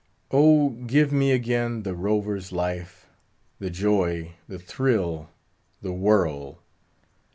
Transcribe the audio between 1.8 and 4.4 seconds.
the rover's life—the joy,